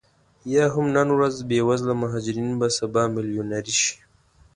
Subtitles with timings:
[0.53, 3.95] یا هم نن ورځ بې وزله مهاجرین به سبا میلیونرې شي